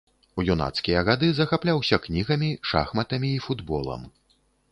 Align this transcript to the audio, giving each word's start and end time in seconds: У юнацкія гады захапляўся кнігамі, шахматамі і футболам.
У 0.37 0.43
юнацкія 0.53 1.03
гады 1.09 1.27
захапляўся 1.39 1.99
кнігамі, 2.07 2.49
шахматамі 2.71 3.29
і 3.37 3.43
футболам. 3.49 4.01